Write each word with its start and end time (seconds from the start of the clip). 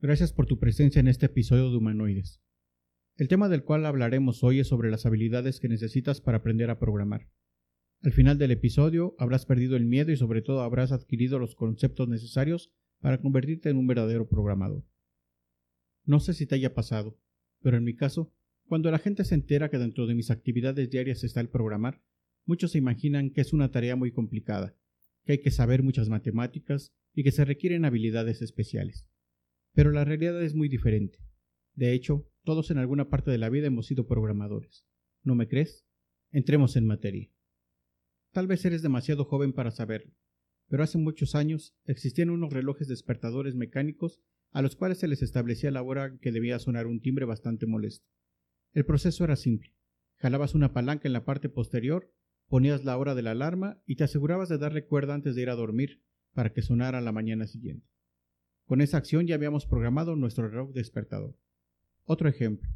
Gracias 0.00 0.32
por 0.32 0.46
tu 0.46 0.60
presencia 0.60 1.00
en 1.00 1.08
este 1.08 1.26
episodio 1.26 1.72
de 1.72 1.76
Humanoides. 1.76 2.40
El 3.16 3.26
tema 3.26 3.48
del 3.48 3.64
cual 3.64 3.84
hablaremos 3.84 4.44
hoy 4.44 4.60
es 4.60 4.68
sobre 4.68 4.92
las 4.92 5.06
habilidades 5.06 5.58
que 5.58 5.68
necesitas 5.68 6.20
para 6.20 6.38
aprender 6.38 6.70
a 6.70 6.78
programar. 6.78 7.28
Al 8.02 8.12
final 8.12 8.38
del 8.38 8.52
episodio 8.52 9.16
habrás 9.18 9.44
perdido 9.44 9.76
el 9.76 9.86
miedo 9.86 10.12
y 10.12 10.16
sobre 10.16 10.40
todo 10.40 10.60
habrás 10.60 10.92
adquirido 10.92 11.40
los 11.40 11.56
conceptos 11.56 12.08
necesarios 12.08 12.70
para 13.00 13.20
convertirte 13.20 13.70
en 13.70 13.76
un 13.76 13.88
verdadero 13.88 14.28
programador. 14.28 14.84
No 16.04 16.20
sé 16.20 16.32
si 16.32 16.46
te 16.46 16.54
haya 16.54 16.74
pasado, 16.74 17.18
pero 17.60 17.76
en 17.76 17.82
mi 17.82 17.96
caso, 17.96 18.32
cuando 18.68 18.92
la 18.92 19.00
gente 19.00 19.24
se 19.24 19.34
entera 19.34 19.68
que 19.68 19.78
dentro 19.78 20.06
de 20.06 20.14
mis 20.14 20.30
actividades 20.30 20.88
diarias 20.90 21.24
está 21.24 21.40
el 21.40 21.48
programar, 21.48 22.04
muchos 22.44 22.70
se 22.70 22.78
imaginan 22.78 23.30
que 23.30 23.40
es 23.40 23.52
una 23.52 23.72
tarea 23.72 23.96
muy 23.96 24.12
complicada, 24.12 24.76
que 25.24 25.32
hay 25.32 25.38
que 25.38 25.50
saber 25.50 25.82
muchas 25.82 26.08
matemáticas 26.08 26.94
y 27.14 27.24
que 27.24 27.32
se 27.32 27.44
requieren 27.44 27.84
habilidades 27.84 28.42
especiales. 28.42 29.08
Pero 29.78 29.92
la 29.92 30.04
realidad 30.04 30.42
es 30.42 30.56
muy 30.56 30.68
diferente. 30.68 31.20
De 31.76 31.92
hecho, 31.92 32.28
todos 32.42 32.72
en 32.72 32.78
alguna 32.78 33.10
parte 33.10 33.30
de 33.30 33.38
la 33.38 33.48
vida 33.48 33.68
hemos 33.68 33.86
sido 33.86 34.08
programadores. 34.08 34.84
¿No 35.22 35.36
me 35.36 35.46
crees? 35.46 35.86
Entremos 36.32 36.74
en 36.74 36.84
materia. 36.84 37.30
Tal 38.32 38.48
vez 38.48 38.64
eres 38.64 38.82
demasiado 38.82 39.24
joven 39.24 39.52
para 39.52 39.70
saberlo, 39.70 40.16
pero 40.66 40.82
hace 40.82 40.98
muchos 40.98 41.36
años 41.36 41.76
existían 41.84 42.30
unos 42.30 42.52
relojes 42.52 42.88
despertadores 42.88 43.54
mecánicos 43.54 44.20
a 44.50 44.62
los 44.62 44.74
cuales 44.74 44.98
se 44.98 45.06
les 45.06 45.22
establecía 45.22 45.70
la 45.70 45.82
hora 45.82 46.18
que 46.20 46.32
debía 46.32 46.58
sonar 46.58 46.88
un 46.88 47.00
timbre 47.00 47.24
bastante 47.24 47.66
molesto. 47.66 48.04
El 48.72 48.84
proceso 48.84 49.22
era 49.22 49.36
simple. 49.36 49.76
Jalabas 50.16 50.56
una 50.56 50.72
palanca 50.72 51.06
en 51.06 51.12
la 51.12 51.24
parte 51.24 51.48
posterior, 51.48 52.12
ponías 52.48 52.84
la 52.84 52.98
hora 52.98 53.14
de 53.14 53.22
la 53.22 53.30
alarma 53.30 53.80
y 53.86 53.94
te 53.94 54.02
asegurabas 54.02 54.48
de 54.48 54.58
darle 54.58 54.86
cuerda 54.86 55.14
antes 55.14 55.36
de 55.36 55.42
ir 55.42 55.50
a 55.50 55.54
dormir 55.54 56.02
para 56.34 56.52
que 56.52 56.62
sonara 56.62 57.00
la 57.00 57.12
mañana 57.12 57.46
siguiente. 57.46 57.86
Con 58.68 58.82
esa 58.82 58.98
acción 58.98 59.26
ya 59.26 59.34
habíamos 59.34 59.64
programado 59.64 60.14
nuestro 60.14 60.46
reloj 60.46 60.74
despertador. 60.74 61.34
Otro 62.04 62.28
ejemplo. 62.28 62.68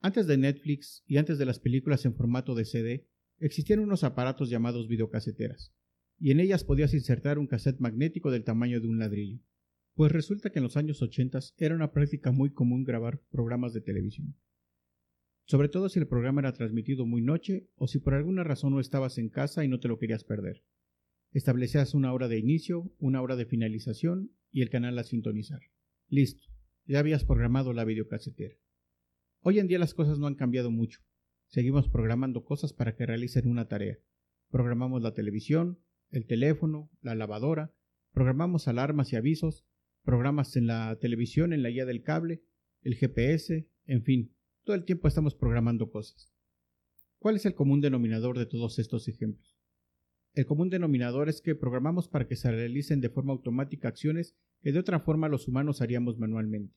Antes 0.00 0.26
de 0.26 0.38
Netflix 0.38 1.04
y 1.06 1.18
antes 1.18 1.36
de 1.36 1.44
las 1.44 1.60
películas 1.60 2.06
en 2.06 2.14
formato 2.14 2.54
de 2.54 2.64
CD, 2.64 3.06
existían 3.38 3.80
unos 3.80 4.04
aparatos 4.04 4.48
llamados 4.48 4.88
videocaseteras, 4.88 5.74
y 6.18 6.30
en 6.30 6.40
ellas 6.40 6.64
podías 6.64 6.94
insertar 6.94 7.38
un 7.38 7.46
cassette 7.46 7.78
magnético 7.78 8.30
del 8.30 8.44
tamaño 8.44 8.80
de 8.80 8.88
un 8.88 8.98
ladrillo. 8.98 9.38
Pues 9.92 10.10
resulta 10.10 10.48
que 10.48 10.60
en 10.60 10.62
los 10.62 10.78
años 10.78 11.02
80 11.02 11.40
era 11.58 11.74
una 11.74 11.92
práctica 11.92 12.32
muy 12.32 12.54
común 12.54 12.82
grabar 12.82 13.20
programas 13.30 13.74
de 13.74 13.82
televisión. 13.82 14.34
Sobre 15.44 15.68
todo 15.68 15.90
si 15.90 15.98
el 15.98 16.08
programa 16.08 16.40
era 16.40 16.54
transmitido 16.54 17.04
muy 17.04 17.20
noche 17.20 17.68
o 17.74 17.86
si 17.86 17.98
por 17.98 18.14
alguna 18.14 18.44
razón 18.44 18.72
no 18.72 18.80
estabas 18.80 19.18
en 19.18 19.28
casa 19.28 19.62
y 19.62 19.68
no 19.68 19.78
te 19.78 19.88
lo 19.88 19.98
querías 19.98 20.24
perder. 20.24 20.64
Establecías 21.32 21.92
una 21.92 22.14
hora 22.14 22.28
de 22.28 22.38
inicio, 22.38 22.90
una 22.98 23.20
hora 23.20 23.36
de 23.36 23.44
finalización 23.44 24.32
y 24.52 24.62
el 24.62 24.70
canal 24.70 24.98
a 24.98 25.04
sintonizar. 25.04 25.60
Listo, 26.08 26.44
ya 26.86 26.98
habías 26.98 27.24
programado 27.24 27.72
la 27.72 27.84
videocasetera. 27.84 28.54
Hoy 29.40 29.58
en 29.58 29.66
día 29.66 29.78
las 29.78 29.94
cosas 29.94 30.18
no 30.18 30.26
han 30.26 30.34
cambiado 30.34 30.70
mucho. 30.70 31.00
Seguimos 31.46 31.88
programando 31.88 32.44
cosas 32.44 32.72
para 32.72 32.94
que 32.94 33.06
realicen 33.06 33.48
una 33.48 33.66
tarea. 33.66 33.98
Programamos 34.50 35.02
la 35.02 35.14
televisión, 35.14 35.80
el 36.10 36.26
teléfono, 36.26 36.90
la 37.00 37.14
lavadora, 37.14 37.74
programamos 38.12 38.68
alarmas 38.68 39.12
y 39.12 39.16
avisos, 39.16 39.64
programas 40.04 40.56
en 40.56 40.66
la 40.66 40.98
televisión, 41.00 41.52
en 41.52 41.62
la 41.62 41.70
guía 41.70 41.86
del 41.86 42.02
cable, 42.02 42.42
el 42.82 42.94
GPS, 42.94 43.68
en 43.86 44.02
fin, 44.02 44.34
todo 44.64 44.76
el 44.76 44.84
tiempo 44.84 45.08
estamos 45.08 45.34
programando 45.34 45.90
cosas. 45.90 46.30
¿Cuál 47.18 47.36
es 47.36 47.46
el 47.46 47.54
común 47.54 47.80
denominador 47.80 48.38
de 48.38 48.46
todos 48.46 48.78
estos 48.78 49.08
ejemplos? 49.08 49.51
El 50.34 50.46
común 50.46 50.70
denominador 50.70 51.28
es 51.28 51.42
que 51.42 51.54
programamos 51.54 52.08
para 52.08 52.26
que 52.26 52.36
se 52.36 52.50
realicen 52.50 53.02
de 53.02 53.10
forma 53.10 53.32
automática 53.32 53.88
acciones 53.88 54.34
que 54.62 54.72
de 54.72 54.78
otra 54.78 54.98
forma 54.98 55.28
los 55.28 55.46
humanos 55.46 55.82
haríamos 55.82 56.18
manualmente. 56.18 56.74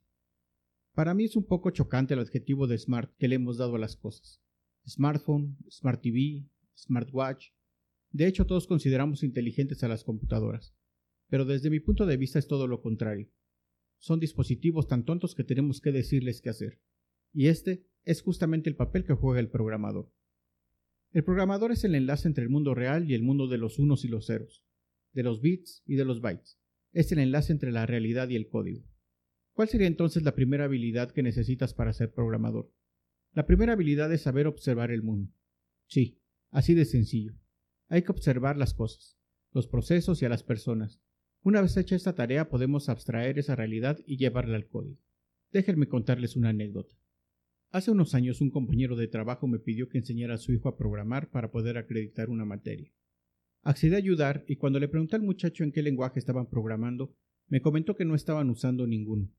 Para 0.93 1.13
mí 1.13 1.23
es 1.25 1.37
un 1.37 1.45
poco 1.45 1.71
chocante 1.71 2.13
el 2.13 2.19
adjetivo 2.19 2.67
de 2.67 2.77
smart 2.77 3.15
que 3.17 3.29
le 3.29 3.35
hemos 3.35 3.57
dado 3.57 3.75
a 3.75 3.79
las 3.79 3.95
cosas. 3.95 4.41
Smartphone, 4.85 5.57
Smart 5.69 6.01
TV, 6.01 6.49
Smartwatch. 6.77 7.51
De 8.11 8.27
hecho, 8.27 8.45
todos 8.45 8.67
consideramos 8.67 9.23
inteligentes 9.23 9.83
a 9.83 9.87
las 9.87 10.03
computadoras. 10.03 10.75
Pero 11.29 11.45
desde 11.45 11.69
mi 11.69 11.79
punto 11.79 12.05
de 12.05 12.17
vista 12.17 12.39
es 12.39 12.47
todo 12.47 12.67
lo 12.67 12.81
contrario. 12.81 13.29
Son 13.99 14.19
dispositivos 14.19 14.87
tan 14.87 15.05
tontos 15.05 15.33
que 15.33 15.43
tenemos 15.43 15.79
que 15.79 15.91
decirles 15.91 16.41
qué 16.41 16.49
hacer. 16.49 16.81
Y 17.33 17.47
este 17.47 17.87
es 18.03 18.21
justamente 18.21 18.69
el 18.69 18.75
papel 18.75 19.05
que 19.05 19.13
juega 19.13 19.39
el 19.39 19.49
programador. 19.49 20.11
El 21.15 21.23
programador 21.23 21.71
es 21.71 21.85
el 21.85 21.95
enlace 21.95 22.27
entre 22.27 22.43
el 22.43 22.49
mundo 22.49 22.75
real 22.75 23.09
y 23.09 23.13
el 23.13 23.23
mundo 23.23 23.47
de 23.47 23.57
los 23.57 23.79
unos 23.79 24.03
y 24.03 24.09
los 24.09 24.25
ceros, 24.25 24.65
de 25.13 25.23
los 25.23 25.39
bits 25.39 25.81
y 25.85 25.95
de 25.95 26.03
los 26.03 26.19
bytes. 26.19 26.59
Es 26.91 27.09
el 27.13 27.19
enlace 27.19 27.53
entre 27.53 27.71
la 27.71 27.85
realidad 27.85 28.27
y 28.27 28.35
el 28.35 28.49
código. 28.49 28.83
¿Cuál 29.53 29.69
sería 29.69 29.87
entonces 29.87 30.23
la 30.23 30.35
primera 30.35 30.65
habilidad 30.65 31.11
que 31.11 31.23
necesitas 31.23 31.73
para 31.73 31.93
ser 31.93 32.13
programador? 32.13 32.69
La 33.31 33.45
primera 33.45 33.71
habilidad 33.71 34.11
es 34.11 34.23
saber 34.23 34.45
observar 34.45 34.91
el 34.91 35.03
mundo. 35.03 35.31
Sí, 35.87 36.19
así 36.49 36.73
de 36.73 36.83
sencillo. 36.83 37.33
Hay 37.87 38.01
que 38.01 38.11
observar 38.11 38.57
las 38.57 38.73
cosas, 38.73 39.17
los 39.53 39.69
procesos 39.69 40.21
y 40.21 40.25
a 40.25 40.29
las 40.29 40.43
personas. 40.43 40.99
Una 41.43 41.61
vez 41.61 41.77
hecha 41.77 41.95
esta 41.95 42.13
tarea 42.13 42.49
podemos 42.49 42.89
abstraer 42.89 43.39
esa 43.39 43.55
realidad 43.55 43.99
y 44.05 44.17
llevarla 44.17 44.57
al 44.57 44.67
código. 44.67 44.99
Déjenme 45.53 45.87
contarles 45.87 46.35
una 46.35 46.49
anécdota. 46.49 46.93
Hace 47.75 47.91
unos 47.91 48.15
años 48.15 48.39
un 48.39 48.51
compañero 48.51 48.95
de 48.95 49.09
trabajo 49.09 49.47
me 49.47 49.59
pidió 49.59 49.89
que 49.89 49.97
enseñara 49.97 50.35
a 50.35 50.37
su 50.37 50.53
hijo 50.53 50.69
a 50.69 50.77
programar 50.77 51.29
para 51.29 51.51
poder 51.51 51.77
acreditar 51.77 52.29
una 52.29 52.45
materia. 52.45 52.89
Accedí 53.63 53.93
a 53.95 53.97
ayudar 53.97 54.45
y 54.47 54.55
cuando 54.55 54.79
le 54.79 54.87
pregunté 54.87 55.17
al 55.17 55.23
muchacho 55.23 55.65
en 55.65 55.73
qué 55.73 55.83
lenguaje 55.83 56.17
estaban 56.17 56.49
programando, 56.49 57.13
me 57.49 57.59
comentó 57.59 57.97
que 57.97 58.05
no 58.05 58.15
estaban 58.15 58.49
usando 58.49 58.87
ninguno, 58.87 59.29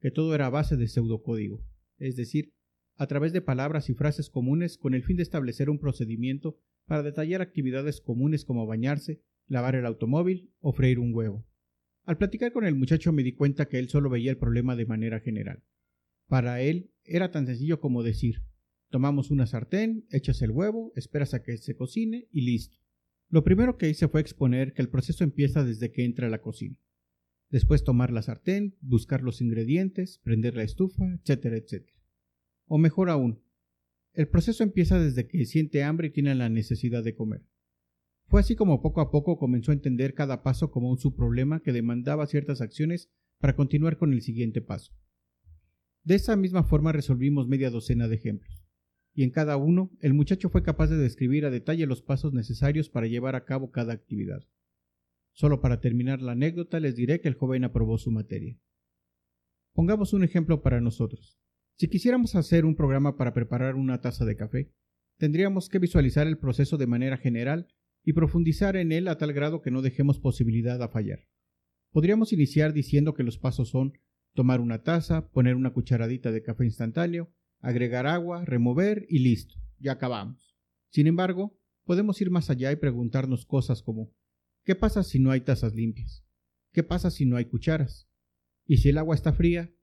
que 0.00 0.10
todo 0.10 0.34
era 0.34 0.46
a 0.46 0.48
base 0.48 0.78
de 0.78 0.88
pseudocódigo, 0.88 1.66
es 1.98 2.16
decir, 2.16 2.54
a 2.96 3.06
través 3.08 3.34
de 3.34 3.42
palabras 3.42 3.90
y 3.90 3.92
frases 3.92 4.30
comunes 4.30 4.78
con 4.78 4.94
el 4.94 5.02
fin 5.02 5.18
de 5.18 5.24
establecer 5.24 5.68
un 5.68 5.78
procedimiento 5.78 6.58
para 6.86 7.02
detallar 7.02 7.42
actividades 7.42 8.00
comunes 8.00 8.46
como 8.46 8.66
bañarse, 8.66 9.20
lavar 9.48 9.74
el 9.74 9.84
automóvil 9.84 10.50
o 10.60 10.72
freír 10.72 10.98
un 10.98 11.14
huevo. 11.14 11.46
Al 12.04 12.16
platicar 12.16 12.52
con 12.52 12.64
el 12.64 12.74
muchacho 12.74 13.12
me 13.12 13.22
di 13.22 13.34
cuenta 13.34 13.68
que 13.68 13.78
él 13.78 13.90
solo 13.90 14.08
veía 14.08 14.30
el 14.30 14.38
problema 14.38 14.76
de 14.76 14.86
manera 14.86 15.20
general. 15.20 15.62
Para 16.32 16.62
él 16.62 16.90
era 17.04 17.30
tan 17.30 17.44
sencillo 17.44 17.78
como 17.78 18.02
decir, 18.02 18.42
tomamos 18.88 19.30
una 19.30 19.44
sartén, 19.44 20.06
echas 20.10 20.40
el 20.40 20.50
huevo, 20.50 20.90
esperas 20.96 21.34
a 21.34 21.42
que 21.42 21.58
se 21.58 21.76
cocine 21.76 22.26
y 22.30 22.40
listo. 22.46 22.78
Lo 23.28 23.44
primero 23.44 23.76
que 23.76 23.90
hice 23.90 24.08
fue 24.08 24.22
exponer 24.22 24.72
que 24.72 24.80
el 24.80 24.88
proceso 24.88 25.24
empieza 25.24 25.62
desde 25.62 25.92
que 25.92 26.06
entra 26.06 26.28
a 26.28 26.30
la 26.30 26.40
cocina. 26.40 26.78
Después 27.50 27.84
tomar 27.84 28.10
la 28.10 28.22
sartén, 28.22 28.78
buscar 28.80 29.20
los 29.20 29.42
ingredientes, 29.42 30.20
prender 30.24 30.56
la 30.56 30.62
estufa, 30.62 31.04
etcétera, 31.20 31.58
etcétera. 31.58 31.98
O 32.64 32.78
mejor 32.78 33.10
aún, 33.10 33.42
el 34.14 34.26
proceso 34.26 34.62
empieza 34.62 34.98
desde 34.98 35.28
que 35.28 35.44
siente 35.44 35.84
hambre 35.84 36.06
y 36.06 36.12
tiene 36.12 36.34
la 36.34 36.48
necesidad 36.48 37.04
de 37.04 37.14
comer. 37.14 37.44
Fue 38.24 38.40
así 38.40 38.56
como 38.56 38.80
poco 38.80 39.02
a 39.02 39.10
poco 39.10 39.36
comenzó 39.36 39.70
a 39.70 39.74
entender 39.74 40.14
cada 40.14 40.42
paso 40.42 40.70
como 40.70 40.88
un 40.88 40.98
subproblema 40.98 41.60
que 41.60 41.74
demandaba 41.74 42.26
ciertas 42.26 42.62
acciones 42.62 43.10
para 43.38 43.54
continuar 43.54 43.98
con 43.98 44.14
el 44.14 44.22
siguiente 44.22 44.62
paso. 44.62 44.94
De 46.04 46.16
esa 46.16 46.34
misma 46.34 46.64
forma 46.64 46.90
resolvimos 46.90 47.46
media 47.46 47.70
docena 47.70 48.08
de 48.08 48.16
ejemplos, 48.16 48.66
y 49.14 49.22
en 49.22 49.30
cada 49.30 49.56
uno 49.56 49.90
el 50.00 50.14
muchacho 50.14 50.48
fue 50.48 50.64
capaz 50.64 50.88
de 50.88 50.96
describir 50.96 51.44
a 51.46 51.50
detalle 51.50 51.86
los 51.86 52.02
pasos 52.02 52.32
necesarios 52.32 52.90
para 52.90 53.06
llevar 53.06 53.36
a 53.36 53.44
cabo 53.44 53.70
cada 53.70 53.92
actividad. 53.92 54.42
Solo 55.32 55.60
para 55.60 55.80
terminar 55.80 56.20
la 56.20 56.32
anécdota 56.32 56.80
les 56.80 56.96
diré 56.96 57.20
que 57.20 57.28
el 57.28 57.34
joven 57.34 57.64
aprobó 57.64 57.98
su 57.98 58.10
materia. 58.10 58.58
Pongamos 59.74 60.12
un 60.12 60.24
ejemplo 60.24 60.60
para 60.60 60.80
nosotros. 60.80 61.38
Si 61.76 61.88
quisiéramos 61.88 62.34
hacer 62.34 62.64
un 62.64 62.74
programa 62.74 63.16
para 63.16 63.32
preparar 63.32 63.76
una 63.76 64.00
taza 64.00 64.24
de 64.24 64.36
café, 64.36 64.72
tendríamos 65.18 65.68
que 65.68 65.78
visualizar 65.78 66.26
el 66.26 66.38
proceso 66.38 66.76
de 66.76 66.86
manera 66.86 67.16
general 67.16 67.68
y 68.04 68.12
profundizar 68.12 68.76
en 68.76 68.92
él 68.92 69.08
a 69.08 69.16
tal 69.18 69.32
grado 69.32 69.62
que 69.62 69.70
no 69.70 69.82
dejemos 69.82 70.18
posibilidad 70.18 70.82
a 70.82 70.88
fallar. 70.88 71.28
Podríamos 71.92 72.32
iniciar 72.32 72.72
diciendo 72.72 73.14
que 73.14 73.22
los 73.22 73.38
pasos 73.38 73.70
son 73.70 73.92
tomar 74.34 74.60
una 74.60 74.82
taza, 74.82 75.28
poner 75.30 75.56
una 75.56 75.72
cucharadita 75.72 76.32
de 76.32 76.42
café 76.42 76.64
instantáneo, 76.64 77.32
agregar 77.60 78.06
agua, 78.06 78.44
remover 78.44 79.06
y 79.08 79.20
listo, 79.20 79.54
ya 79.78 79.92
acabamos. 79.92 80.56
Sin 80.90 81.06
embargo, 81.06 81.58
podemos 81.84 82.20
ir 82.20 82.30
más 82.30 82.50
allá 82.50 82.72
y 82.72 82.76
preguntarnos 82.76 83.46
cosas 83.46 83.82
como 83.82 84.12
¿qué 84.64 84.74
pasa 84.74 85.02
si 85.02 85.18
no 85.18 85.30
hay 85.30 85.40
tazas 85.40 85.74
limpias? 85.74 86.24
¿Qué 86.72 86.82
pasa 86.82 87.10
si 87.10 87.26
no 87.26 87.36
hay 87.36 87.46
cucharas? 87.46 88.08
¿Y 88.66 88.78
si 88.78 88.88
el 88.88 88.98
agua 88.98 89.14
está 89.14 89.32
fría? 89.32 89.74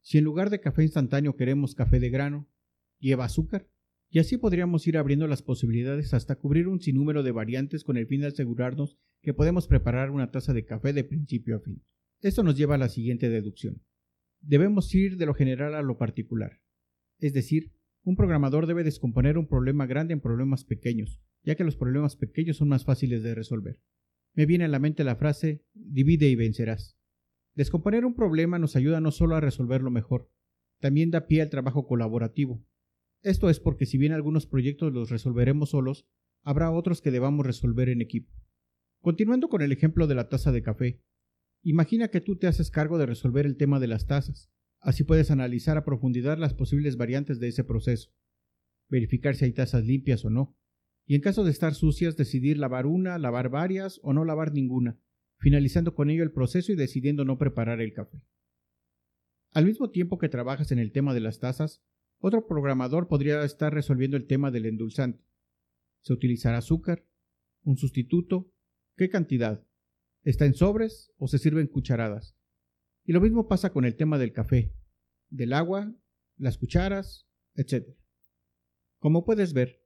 Si 0.00 0.18
en 0.18 0.24
lugar 0.24 0.50
de 0.50 0.60
café 0.60 0.82
instantáneo 0.82 1.36
queremos 1.36 1.74
café 1.74 2.00
de 2.00 2.10
grano, 2.10 2.50
¿lleva 2.98 3.24
azúcar? 3.24 3.68
Y 4.10 4.18
así 4.18 4.36
podríamos 4.36 4.86
ir 4.86 4.98
abriendo 4.98 5.26
las 5.26 5.42
posibilidades 5.42 6.12
hasta 6.12 6.36
cubrir 6.36 6.68
un 6.68 6.80
sinnúmero 6.80 7.22
de 7.22 7.30
variantes 7.30 7.84
con 7.84 7.96
el 7.96 8.06
fin 8.06 8.20
de 8.20 8.26
asegurarnos 8.26 8.98
que 9.22 9.32
podemos 9.32 9.68
preparar 9.68 10.10
una 10.10 10.30
taza 10.30 10.52
de 10.52 10.64
café 10.64 10.92
de 10.92 11.04
principio 11.04 11.56
a 11.56 11.60
fin. 11.60 11.82
Esto 12.20 12.42
nos 12.42 12.56
lleva 12.56 12.74
a 12.74 12.78
la 12.78 12.88
siguiente 12.88 13.30
deducción. 13.30 13.82
Debemos 14.42 14.92
ir 14.94 15.16
de 15.16 15.26
lo 15.26 15.34
general 15.34 15.74
a 15.74 15.82
lo 15.82 15.96
particular. 15.96 16.60
Es 17.18 17.32
decir, 17.32 17.72
un 18.02 18.16
programador 18.16 18.66
debe 18.66 18.82
descomponer 18.82 19.38
un 19.38 19.46
problema 19.46 19.86
grande 19.86 20.12
en 20.12 20.20
problemas 20.20 20.64
pequeños, 20.64 21.22
ya 21.44 21.54
que 21.54 21.62
los 21.62 21.76
problemas 21.76 22.16
pequeños 22.16 22.56
son 22.56 22.68
más 22.68 22.84
fáciles 22.84 23.22
de 23.22 23.36
resolver. 23.36 23.80
Me 24.34 24.44
viene 24.44 24.64
a 24.64 24.68
la 24.68 24.80
mente 24.80 25.04
la 25.04 25.14
frase 25.14 25.64
divide 25.74 26.28
y 26.28 26.34
vencerás. 26.34 26.98
Descomponer 27.54 28.04
un 28.04 28.14
problema 28.14 28.58
nos 28.58 28.74
ayuda 28.74 29.00
no 29.00 29.12
solo 29.12 29.36
a 29.36 29.40
resolverlo 29.40 29.90
mejor, 29.90 30.30
también 30.80 31.12
da 31.12 31.26
pie 31.28 31.42
al 31.42 31.50
trabajo 31.50 31.86
colaborativo. 31.86 32.64
Esto 33.22 33.48
es 33.48 33.60
porque 33.60 33.86
si 33.86 33.98
bien 33.98 34.12
algunos 34.12 34.46
proyectos 34.46 34.92
los 34.92 35.10
resolveremos 35.10 35.70
solos, 35.70 36.08
habrá 36.42 36.72
otros 36.72 37.00
que 37.00 37.12
debamos 37.12 37.46
resolver 37.46 37.88
en 37.88 38.00
equipo. 38.00 38.32
Continuando 39.00 39.48
con 39.48 39.62
el 39.62 39.70
ejemplo 39.70 40.08
de 40.08 40.16
la 40.16 40.28
taza 40.28 40.50
de 40.50 40.62
café, 40.62 41.00
Imagina 41.62 42.08
que 42.08 42.20
tú 42.20 42.36
te 42.36 42.48
haces 42.48 42.70
cargo 42.70 42.98
de 42.98 43.06
resolver 43.06 43.46
el 43.46 43.56
tema 43.56 43.78
de 43.78 43.86
las 43.86 44.06
tazas. 44.06 44.50
Así 44.80 45.04
puedes 45.04 45.30
analizar 45.30 45.76
a 45.76 45.84
profundidad 45.84 46.38
las 46.38 46.54
posibles 46.54 46.96
variantes 46.96 47.38
de 47.38 47.48
ese 47.48 47.62
proceso, 47.62 48.10
verificar 48.88 49.36
si 49.36 49.44
hay 49.44 49.52
tazas 49.52 49.84
limpias 49.84 50.24
o 50.24 50.30
no, 50.30 50.56
y 51.06 51.14
en 51.14 51.20
caso 51.20 51.44
de 51.44 51.52
estar 51.52 51.74
sucias 51.74 52.16
decidir 52.16 52.58
lavar 52.58 52.86
una, 52.86 53.16
lavar 53.18 53.48
varias 53.48 54.00
o 54.02 54.12
no 54.12 54.24
lavar 54.24 54.52
ninguna, 54.52 54.98
finalizando 55.38 55.94
con 55.94 56.10
ello 56.10 56.24
el 56.24 56.32
proceso 56.32 56.72
y 56.72 56.76
decidiendo 56.76 57.24
no 57.24 57.38
preparar 57.38 57.80
el 57.80 57.92
café. 57.92 58.24
Al 59.52 59.66
mismo 59.66 59.90
tiempo 59.90 60.18
que 60.18 60.28
trabajas 60.28 60.72
en 60.72 60.80
el 60.80 60.90
tema 60.90 61.14
de 61.14 61.20
las 61.20 61.38
tazas, 61.38 61.84
otro 62.18 62.46
programador 62.46 63.06
podría 63.06 63.44
estar 63.44 63.72
resolviendo 63.72 64.16
el 64.16 64.26
tema 64.26 64.50
del 64.50 64.66
endulzante. 64.66 65.24
¿Se 66.02 66.12
utilizará 66.12 66.58
azúcar? 66.58 67.06
¿Un 67.62 67.76
sustituto? 67.76 68.52
¿Qué 68.96 69.08
cantidad? 69.08 69.64
¿Está 70.24 70.46
en 70.46 70.54
sobres 70.54 71.12
o 71.18 71.26
se 71.26 71.38
sirven 71.38 71.66
cucharadas? 71.66 72.36
Y 73.04 73.12
lo 73.12 73.20
mismo 73.20 73.48
pasa 73.48 73.70
con 73.70 73.84
el 73.84 73.96
tema 73.96 74.18
del 74.18 74.32
café, 74.32 74.72
del 75.30 75.52
agua, 75.52 75.92
las 76.36 76.58
cucharas, 76.58 77.26
etc. 77.56 77.88
Como 78.98 79.24
puedes 79.24 79.52
ver, 79.52 79.82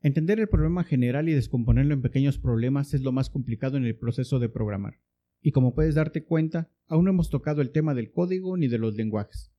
entender 0.00 0.38
el 0.38 0.48
problema 0.48 0.84
general 0.84 1.28
y 1.28 1.32
descomponerlo 1.32 1.92
en 1.92 2.02
pequeños 2.02 2.38
problemas 2.38 2.94
es 2.94 3.02
lo 3.02 3.10
más 3.10 3.30
complicado 3.30 3.76
en 3.76 3.84
el 3.84 3.96
proceso 3.96 4.38
de 4.38 4.48
programar. 4.48 5.00
Y 5.42 5.50
como 5.50 5.74
puedes 5.74 5.96
darte 5.96 6.24
cuenta, 6.24 6.70
aún 6.86 7.06
no 7.06 7.10
hemos 7.10 7.28
tocado 7.28 7.60
el 7.60 7.72
tema 7.72 7.92
del 7.92 8.12
código 8.12 8.56
ni 8.56 8.68
de 8.68 8.78
los 8.78 8.94
lenguajes. 8.94 9.52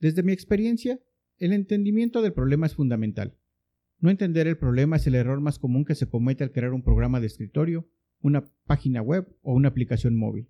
Desde 0.00 0.22
mi 0.22 0.32
experiencia, 0.32 1.00
el 1.38 1.54
entendimiento 1.54 2.20
del 2.20 2.34
problema 2.34 2.66
es 2.66 2.74
fundamental. 2.74 3.38
No 4.00 4.10
entender 4.10 4.48
el 4.48 4.58
problema 4.58 4.96
es 4.96 5.06
el 5.06 5.14
error 5.14 5.40
más 5.40 5.58
común 5.58 5.86
que 5.86 5.94
se 5.94 6.10
comete 6.10 6.44
al 6.44 6.52
crear 6.52 6.74
un 6.74 6.82
programa 6.82 7.20
de 7.20 7.28
escritorio 7.28 7.88
una 8.22 8.44
página 8.66 9.02
web 9.02 9.36
o 9.42 9.52
una 9.52 9.68
aplicación 9.68 10.16
móvil. 10.16 10.48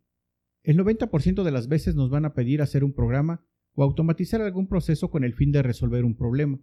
El 0.62 0.78
90% 0.78 1.42
de 1.42 1.50
las 1.50 1.68
veces 1.68 1.94
nos 1.96 2.10
van 2.10 2.24
a 2.24 2.34
pedir 2.34 2.62
hacer 2.62 2.84
un 2.84 2.92
programa 2.92 3.44
o 3.74 3.82
automatizar 3.82 4.40
algún 4.40 4.68
proceso 4.68 5.10
con 5.10 5.24
el 5.24 5.34
fin 5.34 5.50
de 5.50 5.62
resolver 5.62 6.04
un 6.04 6.16
problema, 6.16 6.60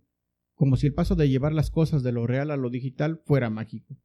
como 0.55 0.77
si 0.77 0.87
el 0.87 0.93
paso 0.93 1.15
de 1.15 1.29
llevar 1.29 1.53
las 1.53 1.71
cosas 1.71 2.03
de 2.03 2.11
lo 2.11 2.27
real 2.27 2.51
a 2.51 2.57
lo 2.57 2.69
digital 2.69 3.21
fuera 3.25 3.49
mágico. 3.49 3.97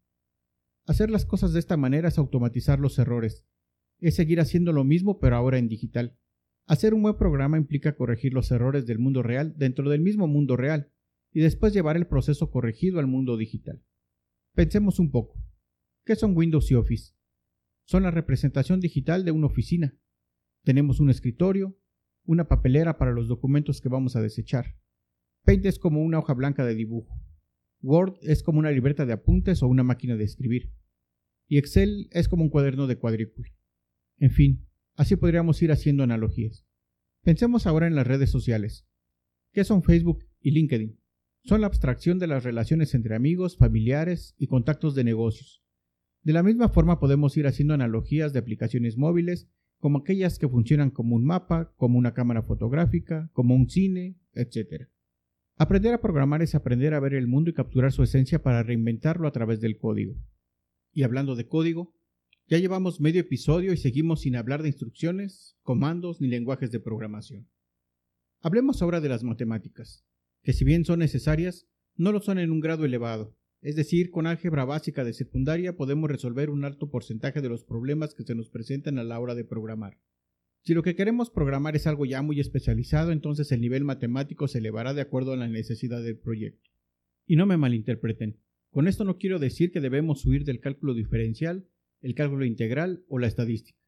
Hacer 0.87 1.11
las 1.11 1.25
cosas 1.25 1.53
de 1.53 1.61
esta 1.61 1.77
manera 1.77 2.09
es 2.09 2.19
automatizar 2.19 2.81
los 2.81 2.99
errores, 2.99 3.47
es 4.01 4.17
seguir 4.17 4.41
haciendo 4.41 4.73
lo 4.73 4.85
mismo 4.85 5.19
pero 5.19 5.37
ahora 5.37 5.59
en 5.59 5.69
digital. 5.69 6.19
Hacer 6.67 6.95
un 6.95 7.03
buen 7.03 7.17
programa 7.17 7.59
implica 7.59 7.97
corregir 7.97 8.33
los 8.33 8.51
errores 8.51 8.87
del 8.87 8.99
mundo 8.99 9.23
real 9.23 9.55
dentro 9.57 9.91
del 9.91 10.01
mismo 10.01 10.27
mundo 10.27 10.57
real 10.57 10.91
y 11.33 11.41
después 11.41 11.73
llevar 11.75 11.97
el 11.97 12.07
proceso 12.07 12.51
corregido 12.51 13.01
al 13.01 13.07
mundo 13.07 13.37
digital. 13.37 13.83
Pensemos 14.55 14.99
un 14.99 15.11
poco. 15.11 15.44
¿Qué 16.05 16.17
son 16.17 16.37
Windows 16.37 16.71
y 16.71 16.75
Office? 16.75 17.15
Son 17.87 18.03
la 18.03 18.11
representación 18.11 18.79
digital 18.79 19.25
de 19.25 19.31
una 19.31 19.47
oficina. 19.47 19.97
Tenemos 20.63 21.01
un 21.01 21.09
escritorio, 21.09 21.79
una 22.27 22.47
papelera 22.47 22.99
para 22.99 23.13
los 23.13 23.27
documentos 23.27 23.81
que 23.81 23.89
vamos 23.89 24.15
a 24.15 24.21
desechar. 24.21 24.77
Paint 25.45 25.65
es 25.65 25.79
como 25.79 26.03
una 26.03 26.19
hoja 26.19 26.35
blanca 26.35 26.65
de 26.67 26.75
dibujo. 26.75 27.19
Word 27.81 28.19
es 28.21 28.43
como 28.43 28.59
una 28.59 28.71
libreta 28.71 29.07
de 29.07 29.15
apuntes 29.15 29.63
o 29.63 29.67
una 29.67 29.83
máquina 29.83 30.17
de 30.17 30.25
escribir. 30.25 30.75
Y 31.49 31.57
Excel 31.57 32.09
es 32.11 32.29
como 32.29 32.45
un 32.45 32.51
cuaderno 32.51 32.87
de 32.87 32.99
cuadrícula. 32.99 33.49
En 34.19 34.31
fin, 34.31 34.69
así 34.97 35.17
podríamos 35.17 35.63
ir 35.63 35.73
haciendo 35.73 36.03
analogías. 36.03 36.67
Pensemos 37.23 37.67
ahora 37.67 37.87
en 37.87 37.95
las 37.95 38.07
redes 38.07 38.29
sociales. 38.29 38.87
¿Qué 39.53 39.65
son 39.65 39.83
Facebook 39.83 40.27
y 40.41 40.51
LinkedIn? 40.51 41.01
Son 41.45 41.63
la 41.63 41.67
abstracción 41.67 42.19
de 42.19 42.27
las 42.27 42.45
relaciones 42.45 42.95
entre 42.95 43.15
amigos, 43.15 43.57
familiares 43.57 44.35
y 44.37 44.49
contactos 44.49 44.95
de 44.95 45.05
negocios. 45.05 45.64
De 46.25 46.33
la 46.33 46.43
misma 46.43 46.71
forma 46.71 46.99
podemos 46.99 47.37
ir 47.37 47.47
haciendo 47.47 47.75
analogías 47.75 48.33
de 48.33 48.39
aplicaciones 48.39 48.97
móviles, 48.97 49.47
como 49.79 49.99
aquellas 49.99 50.39
que 50.39 50.49
funcionan 50.49 50.91
como 50.91 51.15
un 51.17 51.25
mapa, 51.25 51.75
como 51.77 51.99
una 51.99 52.15
cámara 52.15 52.43
fotográfica, 52.43 53.31
como 53.35 53.55
un 53.55 53.69
cine, 53.69 54.17
etc. 54.33 54.89
Aprender 55.57 55.93
a 55.93 56.01
programar 56.01 56.41
es 56.41 56.55
aprender 56.55 56.95
a 56.95 57.01
ver 57.01 57.13
el 57.13 57.27
mundo 57.27 57.51
y 57.51 57.53
capturar 57.53 57.93
su 57.93 58.03
esencia 58.03 58.43
para 58.43 58.63
reinventarlo 58.63 59.29
a 59.29 59.33
través 59.33 59.61
del 59.61 59.77
código. 59.77 60.17
Y 60.93 61.03
hablando 61.03 61.37
de 61.37 61.47
código, 61.47 61.95
ya 62.47 62.59
llevamos 62.59 63.03
medio 63.03 63.21
episodio 63.21 63.75
y 63.75 63.77
seguimos 63.77 64.23
sin 64.23 64.37
hablar 64.37 64.63
de 64.63 64.69
instrucciones, 64.69 65.59
comandos 65.63 66.23
ni 66.23 66.29
lenguajes 66.29 66.71
de 66.71 66.81
programación. 66.81 67.51
Hablemos 68.41 68.81
ahora 68.81 69.03
de 69.03 69.11
las 69.11 69.25
matemáticas, 69.25 70.07
que 70.43 70.55
si 70.55 70.65
bien 70.65 70.87
son 70.87 71.01
necesarias, 71.01 71.67
no 71.97 72.13
lo 72.13 72.21
son 72.21 72.39
en 72.39 72.51
un 72.51 72.61
grado 72.61 72.87
elevado, 72.87 73.37
es 73.65 73.77
decir, 73.77 74.11
con 74.11 74.27
álgebra 74.27 74.67
básica 74.67 75.05
de 75.05 75.15
secundaria 75.15 75.75
podemos 75.75 76.11
resolver 76.11 76.51
un 76.51 76.67
alto 76.67 76.91
porcentaje 76.91 77.41
de 77.41 77.49
los 77.49 77.65
problemas 77.65 78.15
que 78.15 78.23
se 78.23 78.35
nos 78.35 78.51
presentan 78.51 78.99
a 78.99 79.05
la 79.05 79.19
hora 79.19 79.35
de 79.35 79.47
programar. 79.47 79.99
Si 80.61 80.75
lo 80.75 80.83
que 80.83 80.95
queremos 80.95 81.31
programar 81.31 81.75
es 81.75 81.87
algo 81.87 82.05
ya 82.05 82.21
muy 82.21 82.41
especializado, 82.41 83.11
entonces 83.11 83.51
el 83.53 83.63
nivel 83.63 83.83
matemático 83.83 84.49
se 84.49 84.59
elevará 84.59 84.93
de 84.93 85.01
acuerdo 85.01 85.33
a 85.33 85.37
la 85.37 85.49
necesidad 85.49 86.03
del 86.03 86.19
proyecto. 86.19 86.71
Y 87.27 87.37
no 87.37 87.47
me 87.47 87.57
malinterpreten, 87.57 88.39
con 88.69 88.87
esto 88.87 89.03
no 89.05 89.17
quiero 89.17 89.39
decir 89.39 89.73
que 89.73 89.81
debemos 89.81 90.27
huir 90.27 90.45
del 90.45 90.61
cálculo 90.61 90.93
diferencial, 90.93 91.67
el 92.03 92.15
cálculo 92.15 92.45
integral 92.45 93.03
o 93.09 93.19
la 93.19 93.29
estadística. 93.29 93.79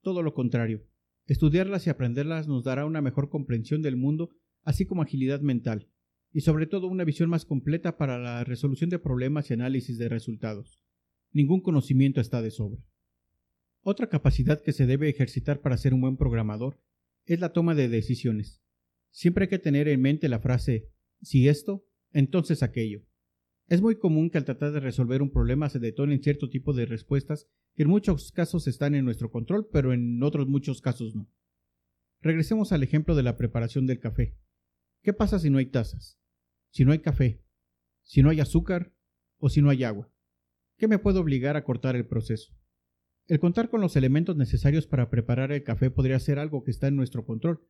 Todo 0.00 0.22
lo 0.22 0.32
contrario, 0.32 0.86
estudiarlas 1.26 1.86
y 1.86 1.90
aprenderlas 1.90 2.48
nos 2.48 2.64
dará 2.64 2.86
una 2.86 3.02
mejor 3.02 3.28
comprensión 3.28 3.82
del 3.82 3.98
mundo, 3.98 4.30
así 4.62 4.86
como 4.86 5.02
agilidad 5.02 5.42
mental, 5.42 5.90
y 6.38 6.40
sobre 6.40 6.68
todo 6.68 6.86
una 6.86 7.02
visión 7.02 7.28
más 7.28 7.44
completa 7.44 7.96
para 7.96 8.16
la 8.16 8.44
resolución 8.44 8.90
de 8.90 9.00
problemas 9.00 9.50
y 9.50 9.54
análisis 9.54 9.98
de 9.98 10.08
resultados. 10.08 10.84
Ningún 11.32 11.60
conocimiento 11.60 12.20
está 12.20 12.42
de 12.42 12.52
sobra. 12.52 12.80
Otra 13.82 14.08
capacidad 14.08 14.62
que 14.62 14.72
se 14.72 14.86
debe 14.86 15.08
ejercitar 15.08 15.60
para 15.60 15.76
ser 15.76 15.94
un 15.94 16.00
buen 16.00 16.16
programador 16.16 16.80
es 17.24 17.40
la 17.40 17.52
toma 17.52 17.74
de 17.74 17.88
decisiones. 17.88 18.62
Siempre 19.10 19.46
hay 19.46 19.48
que 19.48 19.58
tener 19.58 19.88
en 19.88 20.00
mente 20.00 20.28
la 20.28 20.38
frase 20.38 20.92
si 21.22 21.48
esto, 21.48 21.84
entonces 22.12 22.62
aquello. 22.62 23.02
Es 23.66 23.82
muy 23.82 23.96
común 23.96 24.30
que 24.30 24.38
al 24.38 24.44
tratar 24.44 24.70
de 24.70 24.78
resolver 24.78 25.22
un 25.22 25.32
problema 25.32 25.68
se 25.68 25.80
detonen 25.80 26.22
cierto 26.22 26.48
tipo 26.50 26.72
de 26.72 26.86
respuestas 26.86 27.48
que 27.74 27.82
en 27.82 27.88
muchos 27.88 28.30
casos 28.30 28.68
están 28.68 28.94
en 28.94 29.04
nuestro 29.04 29.32
control, 29.32 29.68
pero 29.72 29.92
en 29.92 30.22
otros 30.22 30.46
muchos 30.46 30.82
casos 30.82 31.16
no. 31.16 31.28
Regresemos 32.20 32.70
al 32.70 32.84
ejemplo 32.84 33.16
de 33.16 33.24
la 33.24 33.36
preparación 33.36 33.88
del 33.88 33.98
café. 33.98 34.36
¿Qué 35.02 35.12
pasa 35.12 35.40
si 35.40 35.50
no 35.50 35.58
hay 35.58 35.66
tazas? 35.66 36.16
Si 36.78 36.84
no 36.84 36.92
hay 36.92 37.00
café, 37.00 37.42
si 38.04 38.22
no 38.22 38.30
hay 38.30 38.38
azúcar 38.38 38.94
o 39.38 39.48
si 39.48 39.60
no 39.60 39.68
hay 39.68 39.82
agua. 39.82 40.12
¿Qué 40.76 40.86
me 40.86 41.00
puede 41.00 41.18
obligar 41.18 41.56
a 41.56 41.64
cortar 41.64 41.96
el 41.96 42.06
proceso? 42.06 42.54
El 43.26 43.40
contar 43.40 43.68
con 43.68 43.80
los 43.80 43.96
elementos 43.96 44.36
necesarios 44.36 44.86
para 44.86 45.10
preparar 45.10 45.50
el 45.50 45.64
café 45.64 45.90
podría 45.90 46.20
ser 46.20 46.38
algo 46.38 46.62
que 46.62 46.70
está 46.70 46.86
en 46.86 46.94
nuestro 46.94 47.26
control. 47.26 47.66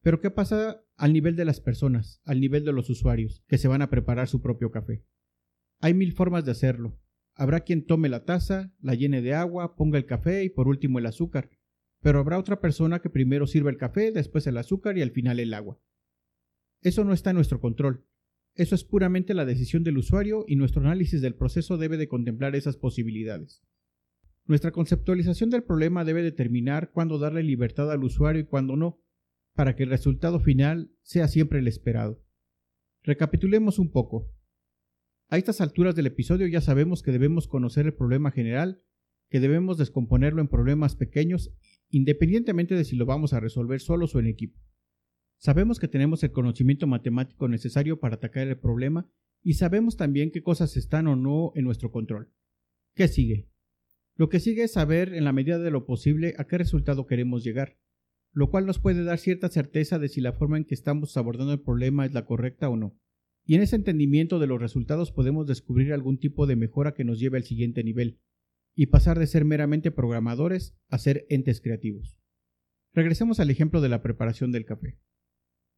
Pero 0.00 0.22
¿qué 0.22 0.30
pasa 0.30 0.82
al 0.96 1.12
nivel 1.12 1.36
de 1.36 1.44
las 1.44 1.60
personas, 1.60 2.22
al 2.24 2.40
nivel 2.40 2.64
de 2.64 2.72
los 2.72 2.88
usuarios, 2.88 3.44
que 3.46 3.58
se 3.58 3.68
van 3.68 3.82
a 3.82 3.90
preparar 3.90 4.26
su 4.26 4.40
propio 4.40 4.70
café? 4.70 5.04
Hay 5.80 5.92
mil 5.92 6.14
formas 6.14 6.46
de 6.46 6.52
hacerlo. 6.52 6.98
Habrá 7.34 7.60
quien 7.60 7.84
tome 7.84 8.08
la 8.08 8.24
taza, 8.24 8.72
la 8.80 8.94
llene 8.94 9.20
de 9.20 9.34
agua, 9.34 9.76
ponga 9.76 9.98
el 9.98 10.06
café 10.06 10.44
y 10.44 10.48
por 10.48 10.66
último 10.66 10.98
el 10.98 11.04
azúcar. 11.04 11.50
Pero 12.00 12.20
habrá 12.20 12.38
otra 12.38 12.58
persona 12.62 13.00
que 13.00 13.10
primero 13.10 13.46
sirva 13.46 13.68
el 13.68 13.76
café, 13.76 14.12
después 14.12 14.46
el 14.46 14.56
azúcar 14.56 14.96
y 14.96 15.02
al 15.02 15.10
final 15.10 15.40
el 15.40 15.52
agua. 15.52 15.78
Eso 16.80 17.04
no 17.04 17.12
está 17.12 17.28
en 17.28 17.36
nuestro 17.36 17.60
control. 17.60 18.06
Eso 18.56 18.74
es 18.74 18.84
puramente 18.84 19.34
la 19.34 19.44
decisión 19.44 19.84
del 19.84 19.98
usuario 19.98 20.46
y 20.48 20.56
nuestro 20.56 20.80
análisis 20.80 21.20
del 21.20 21.34
proceso 21.34 21.76
debe 21.76 21.98
de 21.98 22.08
contemplar 22.08 22.56
esas 22.56 22.78
posibilidades. 22.78 23.62
Nuestra 24.46 24.70
conceptualización 24.72 25.50
del 25.50 25.62
problema 25.62 26.06
debe 26.06 26.22
determinar 26.22 26.90
cuándo 26.90 27.18
darle 27.18 27.42
libertad 27.42 27.92
al 27.92 28.02
usuario 28.02 28.40
y 28.40 28.46
cuándo 28.46 28.74
no, 28.76 29.02
para 29.54 29.76
que 29.76 29.82
el 29.82 29.90
resultado 29.90 30.40
final 30.40 30.90
sea 31.02 31.28
siempre 31.28 31.58
el 31.58 31.68
esperado. 31.68 32.24
Recapitulemos 33.02 33.78
un 33.78 33.90
poco. 33.90 34.32
A 35.28 35.36
estas 35.36 35.60
alturas 35.60 35.94
del 35.94 36.06
episodio 36.06 36.46
ya 36.46 36.62
sabemos 36.62 37.02
que 37.02 37.12
debemos 37.12 37.48
conocer 37.48 37.84
el 37.84 37.94
problema 37.94 38.30
general, 38.30 38.82
que 39.28 39.40
debemos 39.40 39.76
descomponerlo 39.76 40.40
en 40.40 40.48
problemas 40.48 40.96
pequeños, 40.96 41.52
independientemente 41.90 42.74
de 42.74 42.84
si 42.84 42.96
lo 42.96 43.04
vamos 43.04 43.34
a 43.34 43.40
resolver 43.40 43.80
solos 43.80 44.14
o 44.14 44.20
en 44.20 44.28
equipo. 44.28 44.58
Sabemos 45.38 45.78
que 45.78 45.88
tenemos 45.88 46.22
el 46.22 46.32
conocimiento 46.32 46.86
matemático 46.86 47.48
necesario 47.48 48.00
para 48.00 48.16
atacar 48.16 48.46
el 48.48 48.58
problema 48.58 49.08
y 49.42 49.54
sabemos 49.54 49.96
también 49.96 50.30
qué 50.30 50.42
cosas 50.42 50.76
están 50.76 51.06
o 51.06 51.16
no 51.16 51.52
en 51.54 51.64
nuestro 51.64 51.90
control. 51.90 52.32
¿Qué 52.94 53.08
sigue? 53.08 53.48
Lo 54.16 54.28
que 54.28 54.40
sigue 54.40 54.64
es 54.64 54.72
saber 54.72 55.12
en 55.14 55.24
la 55.24 55.32
medida 55.32 55.58
de 55.58 55.70
lo 55.70 55.84
posible 55.84 56.34
a 56.38 56.46
qué 56.46 56.56
resultado 56.58 57.06
queremos 57.06 57.44
llegar, 57.44 57.78
lo 58.32 58.50
cual 58.50 58.66
nos 58.66 58.78
puede 58.78 59.04
dar 59.04 59.18
cierta 59.18 59.48
certeza 59.48 59.98
de 59.98 60.08
si 60.08 60.20
la 60.20 60.32
forma 60.32 60.56
en 60.56 60.64
que 60.64 60.74
estamos 60.74 61.16
abordando 61.16 61.52
el 61.52 61.60
problema 61.60 62.06
es 62.06 62.14
la 62.14 62.24
correcta 62.24 62.68
o 62.70 62.76
no. 62.76 62.98
Y 63.44 63.54
en 63.54 63.62
ese 63.62 63.76
entendimiento 63.76 64.38
de 64.38 64.46
los 64.46 64.60
resultados 64.60 65.12
podemos 65.12 65.46
descubrir 65.46 65.92
algún 65.92 66.18
tipo 66.18 66.46
de 66.46 66.56
mejora 66.56 66.94
que 66.94 67.04
nos 67.04 67.20
lleve 67.20 67.36
al 67.36 67.44
siguiente 67.44 67.84
nivel, 67.84 68.18
y 68.76 68.86
pasar 68.86 69.18
de 69.18 69.26
ser 69.26 69.44
meramente 69.44 69.90
programadores 69.90 70.76
a 70.90 70.98
ser 70.98 71.26
entes 71.30 71.60
creativos. 71.60 72.18
Regresemos 72.92 73.40
al 73.40 73.50
ejemplo 73.50 73.80
de 73.80 73.88
la 73.88 74.02
preparación 74.02 74.52
del 74.52 74.66
café. 74.66 74.98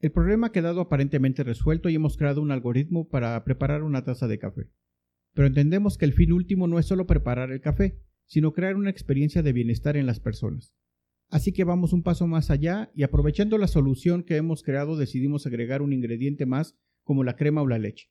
El 0.00 0.12
problema 0.12 0.46
ha 0.46 0.52
quedado 0.52 0.80
aparentemente 0.80 1.42
resuelto 1.42 1.88
y 1.88 1.96
hemos 1.96 2.16
creado 2.16 2.40
un 2.40 2.52
algoritmo 2.52 3.08
para 3.08 3.42
preparar 3.42 3.82
una 3.82 4.04
taza 4.04 4.28
de 4.28 4.38
café. 4.38 4.70
Pero 5.34 5.48
entendemos 5.48 5.98
que 5.98 6.04
el 6.04 6.12
fin 6.12 6.32
último 6.32 6.68
no 6.68 6.78
es 6.78 6.86
solo 6.86 7.06
preparar 7.06 7.50
el 7.50 7.60
café, 7.60 8.00
sino 8.24 8.52
crear 8.52 8.76
una 8.76 8.90
experiencia 8.90 9.42
de 9.42 9.52
bienestar 9.52 9.96
en 9.96 10.06
las 10.06 10.20
personas. 10.20 10.76
Así 11.30 11.52
que 11.52 11.64
vamos 11.64 11.92
un 11.92 12.04
paso 12.04 12.28
más 12.28 12.50
allá 12.50 12.92
y 12.94 13.02
aprovechando 13.02 13.58
la 13.58 13.66
solución 13.66 14.22
que 14.22 14.36
hemos 14.36 14.62
creado 14.62 14.96
decidimos 14.96 15.46
agregar 15.46 15.82
un 15.82 15.92
ingrediente 15.92 16.46
más 16.46 16.78
como 17.02 17.24
la 17.24 17.36
crema 17.36 17.62
o 17.62 17.66
la 17.66 17.78
leche. 17.78 18.10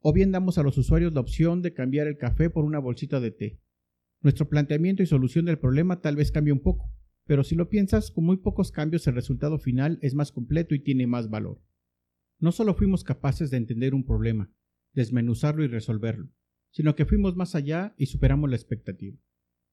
O 0.00 0.12
bien 0.12 0.32
damos 0.32 0.58
a 0.58 0.62
los 0.62 0.76
usuarios 0.76 1.12
la 1.12 1.20
opción 1.20 1.62
de 1.62 1.72
cambiar 1.72 2.08
el 2.08 2.18
café 2.18 2.50
por 2.50 2.64
una 2.64 2.80
bolsita 2.80 3.20
de 3.20 3.30
té. 3.30 3.60
Nuestro 4.22 4.48
planteamiento 4.48 5.02
y 5.02 5.06
solución 5.06 5.44
del 5.44 5.58
problema 5.58 6.00
tal 6.00 6.16
vez 6.16 6.32
cambie 6.32 6.52
un 6.52 6.60
poco, 6.60 6.90
pero 7.26 7.42
si 7.42 7.56
lo 7.56 7.68
piensas, 7.68 8.10
con 8.10 8.24
muy 8.24 8.36
pocos 8.36 8.70
cambios 8.70 9.06
el 9.06 9.14
resultado 9.14 9.58
final 9.58 9.98
es 10.00 10.14
más 10.14 10.32
completo 10.32 10.74
y 10.74 10.80
tiene 10.80 11.06
más 11.06 11.28
valor. 11.28 11.60
No 12.38 12.52
solo 12.52 12.74
fuimos 12.74 13.02
capaces 13.02 13.50
de 13.50 13.56
entender 13.56 13.94
un 13.94 14.04
problema, 14.04 14.52
desmenuzarlo 14.92 15.64
y 15.64 15.68
resolverlo, 15.68 16.30
sino 16.70 16.94
que 16.94 17.04
fuimos 17.04 17.34
más 17.34 17.54
allá 17.54 17.94
y 17.98 18.06
superamos 18.06 18.48
la 18.48 18.56
expectativa. 18.56 19.18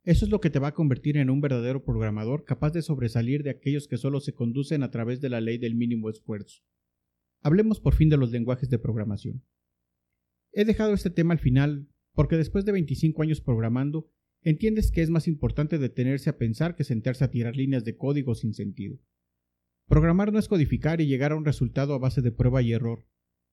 Eso 0.03 0.25
es 0.25 0.31
lo 0.31 0.41
que 0.41 0.49
te 0.49 0.59
va 0.59 0.69
a 0.69 0.73
convertir 0.73 1.15
en 1.15 1.29
un 1.29 1.41
verdadero 1.41 1.85
programador 1.85 2.43
capaz 2.43 2.71
de 2.71 2.81
sobresalir 2.81 3.43
de 3.43 3.51
aquellos 3.51 3.87
que 3.87 3.97
solo 3.97 4.19
se 4.19 4.33
conducen 4.33 4.83
a 4.83 4.91
través 4.91 5.21
de 5.21 5.29
la 5.29 5.39
ley 5.39 5.57
del 5.57 5.75
mínimo 5.75 6.09
esfuerzo. 6.09 6.61
Hablemos 7.41 7.79
por 7.79 7.93
fin 7.93 8.09
de 8.09 8.17
los 8.17 8.31
lenguajes 8.31 8.69
de 8.69 8.79
programación. 8.79 9.43
He 10.51 10.65
dejado 10.65 10.93
este 10.93 11.09
tema 11.09 11.33
al 11.33 11.39
final 11.39 11.87
porque 12.13 12.37
después 12.37 12.65
de 12.65 12.71
25 12.71 13.21
años 13.21 13.41
programando, 13.41 14.11
entiendes 14.43 14.91
que 14.91 15.01
es 15.01 15.09
más 15.09 15.27
importante 15.27 15.77
detenerse 15.77 16.29
a 16.29 16.37
pensar 16.37 16.75
que 16.75 16.83
sentarse 16.83 17.23
a 17.23 17.31
tirar 17.31 17.55
líneas 17.55 17.83
de 17.83 17.95
código 17.95 18.35
sin 18.35 18.53
sentido. 18.53 18.99
Programar 19.87 20.31
no 20.31 20.39
es 20.39 20.47
codificar 20.47 21.01
y 21.01 21.07
llegar 21.07 21.31
a 21.31 21.35
un 21.35 21.45
resultado 21.45 21.93
a 21.93 21.99
base 21.99 22.21
de 22.21 22.31
prueba 22.31 22.61
y 22.61 22.73
error, 22.73 23.07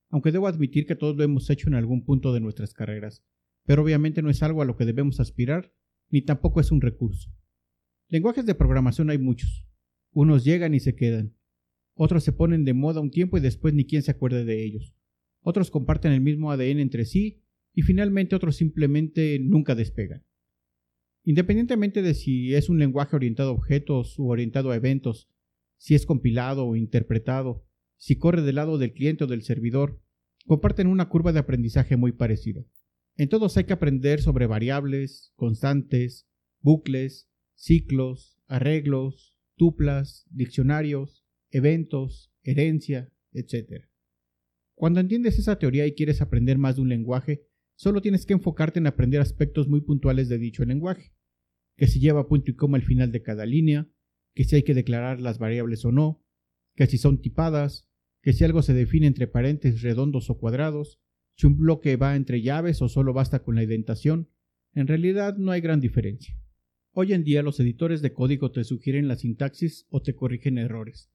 aunque 0.08 0.32
debo 0.32 0.46
admitir 0.46 0.86
que 0.86 0.96
todos 0.96 1.16
lo 1.16 1.22
hemos 1.22 1.48
hecho 1.50 1.68
en 1.68 1.74
algún 1.74 2.04
punto 2.04 2.32
de 2.32 2.40
nuestras 2.40 2.74
carreras, 2.74 3.24
pero 3.64 3.82
obviamente 3.82 4.22
no 4.22 4.30
es 4.30 4.42
algo 4.42 4.62
a 4.62 4.64
lo 4.64 4.76
que 4.76 4.84
debemos 4.84 5.20
aspirar, 5.20 5.72
ni 6.10 6.22
tampoco 6.22 6.60
es 6.60 6.72
un 6.72 6.80
recurso. 6.80 7.30
Lenguajes 8.08 8.44
de 8.46 8.54
programación 8.56 9.10
hay 9.10 9.18
muchos. 9.18 9.66
Unos 10.12 10.44
llegan 10.44 10.74
y 10.74 10.80
se 10.80 10.96
quedan. 10.96 11.36
Otros 11.94 12.24
se 12.24 12.32
ponen 12.32 12.64
de 12.64 12.74
moda 12.74 13.00
un 13.00 13.10
tiempo 13.10 13.38
y 13.38 13.40
después 13.40 13.74
ni 13.74 13.84
quien 13.84 14.02
se 14.02 14.10
acuerde 14.10 14.44
de 14.44 14.64
ellos. 14.64 14.94
Otros 15.42 15.70
comparten 15.70 16.12
el 16.12 16.20
mismo 16.20 16.50
ADN 16.50 16.80
entre 16.80 17.04
sí 17.04 17.44
y 17.72 17.82
finalmente 17.82 18.34
otros 18.34 18.56
simplemente 18.56 19.38
nunca 19.38 19.74
despegan. 19.74 20.24
Independientemente 21.24 22.02
de 22.02 22.14
si 22.14 22.54
es 22.54 22.68
un 22.68 22.78
lenguaje 22.78 23.16
orientado 23.16 23.50
a 23.50 23.54
objetos 23.54 24.18
u 24.18 24.28
orientado 24.28 24.70
a 24.70 24.76
eventos, 24.76 25.28
si 25.76 25.94
es 25.94 26.06
compilado 26.06 26.66
o 26.66 26.76
interpretado, 26.76 27.66
si 27.96 28.16
corre 28.16 28.42
del 28.42 28.56
lado 28.56 28.78
del 28.78 28.92
cliente 28.92 29.24
o 29.24 29.26
del 29.26 29.42
servidor, 29.42 30.00
comparten 30.46 30.86
una 30.86 31.08
curva 31.08 31.32
de 31.32 31.40
aprendizaje 31.40 31.96
muy 31.96 32.12
parecida. 32.12 32.64
En 33.16 33.28
todos 33.28 33.56
hay 33.56 33.64
que 33.64 33.74
aprender 33.74 34.22
sobre 34.22 34.46
variables, 34.46 35.32
constantes, 35.36 36.26
bucles, 36.60 37.28
ciclos, 37.54 38.38
arreglos, 38.46 39.36
tuplas, 39.56 40.26
diccionarios, 40.30 41.26
eventos, 41.50 42.32
herencia, 42.42 43.12
etc. 43.32 43.84
Cuando 44.74 45.00
entiendes 45.00 45.38
esa 45.38 45.58
teoría 45.58 45.86
y 45.86 45.92
quieres 45.92 46.22
aprender 46.22 46.56
más 46.56 46.76
de 46.76 46.82
un 46.82 46.88
lenguaje, 46.88 47.46
Solo 47.80 48.02
tienes 48.02 48.26
que 48.26 48.34
enfocarte 48.34 48.78
en 48.78 48.86
aprender 48.86 49.22
aspectos 49.22 49.66
muy 49.66 49.80
puntuales 49.80 50.28
de 50.28 50.36
dicho 50.36 50.66
lenguaje, 50.66 51.14
que 51.78 51.86
si 51.86 51.98
lleva 51.98 52.28
punto 52.28 52.50
y 52.50 52.54
coma 52.54 52.76
al 52.76 52.84
final 52.84 53.10
de 53.10 53.22
cada 53.22 53.46
línea, 53.46 53.88
que 54.34 54.44
si 54.44 54.56
hay 54.56 54.64
que 54.64 54.74
declarar 54.74 55.18
las 55.18 55.38
variables 55.38 55.86
o 55.86 55.90
no, 55.90 56.22
que 56.76 56.86
si 56.86 56.98
son 56.98 57.22
tipadas, 57.22 57.88
que 58.20 58.34
si 58.34 58.44
algo 58.44 58.60
se 58.60 58.74
define 58.74 59.06
entre 59.06 59.28
paréntesis 59.28 59.80
redondos 59.80 60.28
o 60.28 60.36
cuadrados, 60.36 61.00
si 61.38 61.46
un 61.46 61.56
bloque 61.56 61.96
va 61.96 62.16
entre 62.16 62.42
llaves 62.42 62.82
o 62.82 62.90
solo 62.90 63.14
basta 63.14 63.42
con 63.42 63.54
la 63.54 63.62
indentación, 63.62 64.28
en 64.74 64.86
realidad 64.86 65.38
no 65.38 65.50
hay 65.50 65.62
gran 65.62 65.80
diferencia. 65.80 66.38
Hoy 66.92 67.14
en 67.14 67.24
día 67.24 67.42
los 67.42 67.60
editores 67.60 68.02
de 68.02 68.12
código 68.12 68.52
te 68.52 68.62
sugieren 68.62 69.08
la 69.08 69.16
sintaxis 69.16 69.86
o 69.88 70.02
te 70.02 70.14
corrigen 70.14 70.58
errores. 70.58 71.10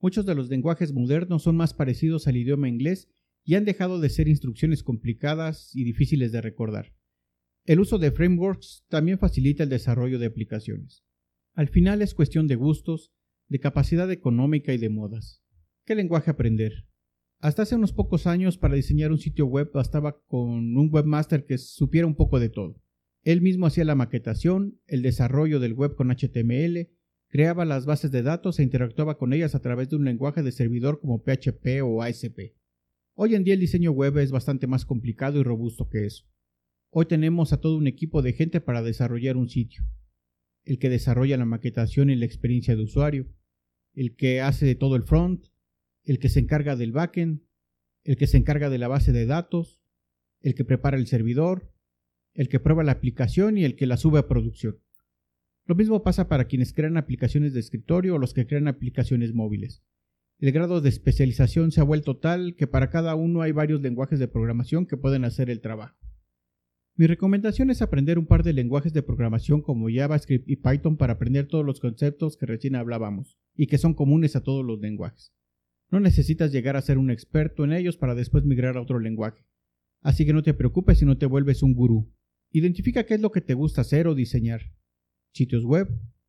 Muchos 0.00 0.24
de 0.24 0.36
los 0.36 0.50
lenguajes 0.50 0.92
modernos 0.92 1.42
son 1.42 1.56
más 1.56 1.74
parecidos 1.74 2.28
al 2.28 2.36
idioma 2.36 2.68
inglés 2.68 3.10
y 3.46 3.54
han 3.54 3.64
dejado 3.64 4.00
de 4.00 4.10
ser 4.10 4.26
instrucciones 4.26 4.82
complicadas 4.82 5.70
y 5.72 5.84
difíciles 5.84 6.32
de 6.32 6.40
recordar. 6.40 6.92
El 7.64 7.78
uso 7.78 7.98
de 7.98 8.10
frameworks 8.10 8.84
también 8.88 9.20
facilita 9.20 9.62
el 9.62 9.68
desarrollo 9.68 10.18
de 10.18 10.26
aplicaciones. 10.26 11.04
Al 11.54 11.68
final 11.68 12.02
es 12.02 12.12
cuestión 12.12 12.48
de 12.48 12.56
gustos, 12.56 13.12
de 13.48 13.60
capacidad 13.60 14.10
económica 14.10 14.74
y 14.74 14.78
de 14.78 14.90
modas. 14.90 15.44
¿Qué 15.84 15.94
lenguaje 15.94 16.30
aprender? 16.30 16.88
Hasta 17.38 17.62
hace 17.62 17.76
unos 17.76 17.92
pocos 17.92 18.26
años 18.26 18.58
para 18.58 18.74
diseñar 18.74 19.12
un 19.12 19.18
sitio 19.18 19.46
web 19.46 19.70
bastaba 19.72 20.20
con 20.26 20.76
un 20.76 20.88
webmaster 20.92 21.46
que 21.46 21.56
supiera 21.58 22.08
un 22.08 22.16
poco 22.16 22.40
de 22.40 22.48
todo. 22.48 22.82
Él 23.22 23.42
mismo 23.42 23.66
hacía 23.66 23.84
la 23.84 23.94
maquetación, 23.94 24.80
el 24.86 25.02
desarrollo 25.02 25.60
del 25.60 25.72
web 25.72 25.94
con 25.94 26.10
HTML, 26.10 26.88
creaba 27.28 27.64
las 27.64 27.86
bases 27.86 28.10
de 28.10 28.22
datos 28.22 28.58
e 28.58 28.64
interactuaba 28.64 29.18
con 29.18 29.32
ellas 29.32 29.54
a 29.54 29.60
través 29.60 29.88
de 29.88 29.96
un 29.96 30.04
lenguaje 30.04 30.42
de 30.42 30.50
servidor 30.50 31.00
como 31.00 31.22
PHP 31.22 31.82
o 31.84 32.02
ASP. 32.02 32.56
Hoy 33.18 33.34
en 33.34 33.44
día 33.44 33.54
el 33.54 33.60
diseño 33.60 33.92
web 33.92 34.18
es 34.18 34.30
bastante 34.30 34.66
más 34.66 34.84
complicado 34.84 35.40
y 35.40 35.42
robusto 35.42 35.88
que 35.88 36.04
eso. 36.04 36.26
Hoy 36.90 37.06
tenemos 37.06 37.54
a 37.54 37.62
todo 37.62 37.78
un 37.78 37.86
equipo 37.86 38.20
de 38.20 38.34
gente 38.34 38.60
para 38.60 38.82
desarrollar 38.82 39.38
un 39.38 39.48
sitio. 39.48 39.84
El 40.64 40.78
que 40.78 40.90
desarrolla 40.90 41.38
la 41.38 41.46
maquetación 41.46 42.10
y 42.10 42.16
la 42.16 42.26
experiencia 42.26 42.76
de 42.76 42.82
usuario, 42.82 43.26
el 43.94 44.16
que 44.16 44.42
hace 44.42 44.74
todo 44.74 44.96
el 44.96 45.02
front, 45.02 45.46
el 46.04 46.18
que 46.18 46.28
se 46.28 46.40
encarga 46.40 46.76
del 46.76 46.92
backend, 46.92 47.40
el 48.04 48.18
que 48.18 48.26
se 48.26 48.36
encarga 48.36 48.68
de 48.68 48.76
la 48.76 48.86
base 48.86 49.12
de 49.12 49.24
datos, 49.24 49.80
el 50.42 50.54
que 50.54 50.66
prepara 50.66 50.98
el 50.98 51.06
servidor, 51.06 51.72
el 52.34 52.50
que 52.50 52.60
prueba 52.60 52.84
la 52.84 52.92
aplicación 52.92 53.56
y 53.56 53.64
el 53.64 53.76
que 53.76 53.86
la 53.86 53.96
sube 53.96 54.18
a 54.18 54.28
producción. 54.28 54.78
Lo 55.64 55.74
mismo 55.74 56.02
pasa 56.02 56.28
para 56.28 56.48
quienes 56.48 56.74
crean 56.74 56.98
aplicaciones 56.98 57.54
de 57.54 57.60
escritorio 57.60 58.16
o 58.16 58.18
los 58.18 58.34
que 58.34 58.46
crean 58.46 58.68
aplicaciones 58.68 59.32
móviles. 59.32 59.82
El 60.38 60.52
grado 60.52 60.82
de 60.82 60.90
especialización 60.90 61.72
se 61.72 61.80
ha 61.80 61.84
vuelto 61.84 62.18
tal 62.18 62.56
que 62.56 62.66
para 62.66 62.90
cada 62.90 63.14
uno 63.14 63.40
hay 63.40 63.52
varios 63.52 63.80
lenguajes 63.80 64.18
de 64.18 64.28
programación 64.28 64.84
que 64.84 64.98
pueden 64.98 65.24
hacer 65.24 65.48
el 65.48 65.62
trabajo. 65.62 65.96
Mi 66.94 67.06
recomendación 67.06 67.70
es 67.70 67.80
aprender 67.80 68.18
un 68.18 68.26
par 68.26 68.42
de 68.42 68.52
lenguajes 68.52 68.92
de 68.92 69.02
programación 69.02 69.62
como 69.62 69.88
JavaScript 69.90 70.46
y 70.46 70.56
Python 70.56 70.98
para 70.98 71.14
aprender 71.14 71.46
todos 71.46 71.64
los 71.64 71.80
conceptos 71.80 72.36
que 72.36 72.44
recién 72.44 72.76
hablábamos 72.76 73.38
y 73.54 73.66
que 73.66 73.78
son 73.78 73.94
comunes 73.94 74.36
a 74.36 74.42
todos 74.42 74.62
los 74.62 74.78
lenguajes. 74.78 75.32
No 75.90 76.00
necesitas 76.00 76.52
llegar 76.52 76.76
a 76.76 76.82
ser 76.82 76.98
un 76.98 77.10
experto 77.10 77.64
en 77.64 77.72
ellos 77.72 77.96
para 77.96 78.14
después 78.14 78.44
migrar 78.44 78.76
a 78.76 78.82
otro 78.82 78.98
lenguaje. 78.98 79.46
Así 80.02 80.26
que 80.26 80.34
no 80.34 80.42
te 80.42 80.52
preocupes 80.52 80.98
si 80.98 81.06
no 81.06 81.16
te 81.16 81.26
vuelves 81.26 81.62
un 81.62 81.72
gurú. 81.72 82.12
Identifica 82.50 83.04
qué 83.04 83.14
es 83.14 83.20
lo 83.20 83.32
que 83.32 83.40
te 83.40 83.54
gusta 83.54 83.80
hacer 83.80 84.06
o 84.06 84.14
diseñar. 84.14 84.72
Sitios 85.32 85.64
web, 85.64 85.88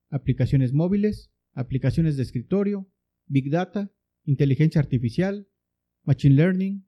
aplicaciones 0.09 0.73
móviles, 0.73 1.31
aplicaciones 1.53 2.15
de 2.15 2.23
escritorio, 2.23 2.89
Big 3.25 3.49
Data, 3.49 3.91
inteligencia 4.27 4.79
artificial, 4.79 5.47
machine 6.03 6.35
learning. 6.35 6.85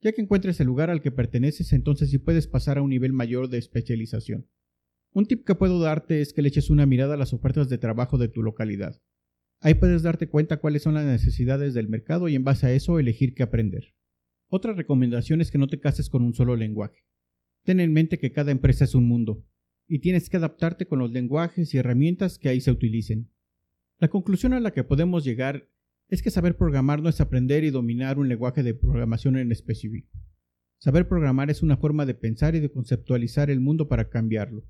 Ya 0.00 0.12
que 0.12 0.22
encuentres 0.22 0.58
el 0.58 0.66
lugar 0.66 0.90
al 0.90 1.00
que 1.00 1.12
perteneces, 1.12 1.72
entonces 1.72 2.10
sí 2.10 2.18
puedes 2.18 2.48
pasar 2.48 2.78
a 2.78 2.82
un 2.82 2.90
nivel 2.90 3.12
mayor 3.12 3.48
de 3.48 3.58
especialización. 3.58 4.48
Un 5.12 5.26
tip 5.26 5.46
que 5.46 5.54
puedo 5.54 5.78
darte 5.78 6.22
es 6.22 6.32
que 6.32 6.42
le 6.42 6.48
eches 6.48 6.70
una 6.70 6.86
mirada 6.86 7.14
a 7.14 7.18
las 7.18 7.32
ofertas 7.32 7.68
de 7.68 7.78
trabajo 7.78 8.18
de 8.18 8.28
tu 8.28 8.42
localidad. 8.42 9.00
Ahí 9.60 9.74
puedes 9.74 10.02
darte 10.02 10.28
cuenta 10.28 10.56
cuáles 10.56 10.82
son 10.82 10.94
las 10.94 11.04
necesidades 11.04 11.74
del 11.74 11.88
mercado 11.88 12.28
y 12.28 12.34
en 12.34 12.42
base 12.42 12.66
a 12.66 12.72
eso 12.72 12.98
elegir 12.98 13.34
qué 13.34 13.44
aprender. 13.44 13.94
Otra 14.48 14.72
recomendación 14.72 15.40
es 15.40 15.50
que 15.50 15.58
no 15.58 15.68
te 15.68 15.78
cases 15.78 16.08
con 16.08 16.24
un 16.24 16.34
solo 16.34 16.56
lenguaje. 16.56 17.04
Ten 17.62 17.78
en 17.78 17.92
mente 17.92 18.18
que 18.18 18.32
cada 18.32 18.50
empresa 18.50 18.84
es 18.84 18.94
un 18.94 19.06
mundo, 19.06 19.44
y 19.86 20.00
tienes 20.00 20.28
que 20.28 20.38
adaptarte 20.38 20.86
con 20.86 20.98
los 20.98 21.12
lenguajes 21.12 21.72
y 21.74 21.78
herramientas 21.78 22.38
que 22.38 22.48
ahí 22.48 22.60
se 22.60 22.72
utilicen. 22.72 23.30
La 23.98 24.08
conclusión 24.08 24.52
a 24.52 24.58
la 24.58 24.72
que 24.72 24.82
podemos 24.82 25.22
llegar 25.22 25.68
es 26.12 26.22
que 26.22 26.30
saber 26.30 26.56
programar 26.56 27.02
no 27.02 27.08
es 27.08 27.20
aprender 27.20 27.64
y 27.64 27.70
dominar 27.70 28.18
un 28.18 28.28
lenguaje 28.28 28.62
de 28.62 28.74
programación 28.74 29.36
en 29.36 29.50
específico, 29.50 30.12
Saber 30.82 31.06
programar 31.06 31.48
es 31.48 31.62
una 31.62 31.76
forma 31.76 32.06
de 32.06 32.14
pensar 32.14 32.56
y 32.56 32.60
de 32.60 32.72
conceptualizar 32.72 33.50
el 33.50 33.60
mundo 33.60 33.86
para 33.86 34.10
cambiarlo. 34.10 34.66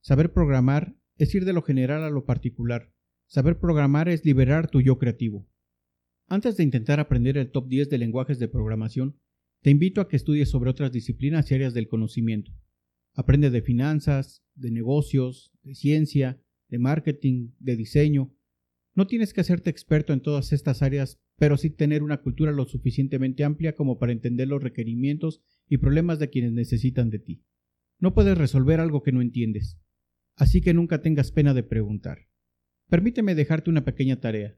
Saber 0.00 0.32
programar 0.32 0.94
es 1.16 1.34
ir 1.34 1.44
de 1.44 1.52
lo 1.52 1.62
general 1.62 2.04
a 2.04 2.10
lo 2.10 2.24
particular. 2.24 2.94
Saber 3.26 3.58
programar 3.58 4.08
es 4.08 4.24
liberar 4.24 4.70
tu 4.70 4.80
yo 4.80 4.98
creativo. 4.98 5.48
Antes 6.28 6.56
de 6.56 6.62
intentar 6.62 7.00
aprender 7.00 7.36
el 7.36 7.50
top 7.50 7.66
10 7.66 7.90
de 7.90 7.98
lenguajes 7.98 8.38
de 8.38 8.46
programación, 8.46 9.18
te 9.60 9.70
invito 9.70 10.00
a 10.00 10.08
que 10.08 10.14
estudies 10.14 10.48
sobre 10.48 10.70
otras 10.70 10.92
disciplinas 10.92 11.50
y 11.50 11.56
áreas 11.56 11.74
del 11.74 11.88
conocimiento. 11.88 12.52
Aprende 13.14 13.50
de 13.50 13.60
finanzas, 13.60 14.44
de 14.54 14.70
negocios, 14.70 15.50
de 15.64 15.74
ciencia, 15.74 16.40
de 16.68 16.78
marketing, 16.78 17.50
de 17.58 17.74
diseño. 17.74 18.32
No 18.98 19.06
tienes 19.06 19.32
que 19.32 19.40
hacerte 19.40 19.70
experto 19.70 20.12
en 20.12 20.18
todas 20.18 20.52
estas 20.52 20.82
áreas 20.82 21.20
pero 21.36 21.56
sí 21.56 21.70
tener 21.70 22.02
una 22.02 22.16
cultura 22.16 22.50
lo 22.50 22.64
suficientemente 22.64 23.44
amplia 23.44 23.76
como 23.76 23.96
para 23.96 24.10
entender 24.10 24.48
los 24.48 24.60
requerimientos 24.60 25.40
y 25.68 25.78
problemas 25.78 26.18
de 26.18 26.30
quienes 26.30 26.50
necesitan 26.50 27.08
de 27.08 27.20
ti. 27.20 27.44
No 28.00 28.12
puedes 28.12 28.36
resolver 28.36 28.80
algo 28.80 29.04
que 29.04 29.12
no 29.12 29.22
entiendes, 29.22 29.78
así 30.34 30.60
que 30.60 30.74
nunca 30.74 31.00
tengas 31.00 31.30
pena 31.30 31.54
de 31.54 31.62
preguntar. 31.62 32.26
Permíteme 32.90 33.36
dejarte 33.36 33.70
una 33.70 33.84
pequeña 33.84 34.18
tarea. 34.18 34.56